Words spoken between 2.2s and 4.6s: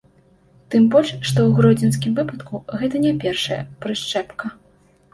выпадку гэта не першая прышчэпка.